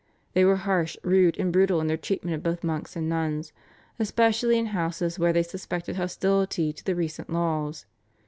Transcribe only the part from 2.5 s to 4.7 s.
monks and nuns, especially in